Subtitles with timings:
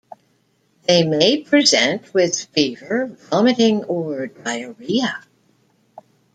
[0.87, 5.19] They may present with fever, vomiting, or diarrhea.